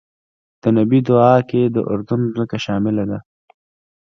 د 0.61 0.63
نبی 0.77 0.99
دعا 1.09 1.35
کې 1.49 1.61
د 1.75 1.77
اردن 1.91 2.21
ځمکه 2.33 2.57
شامله 2.65 3.03
ده. 3.11 3.19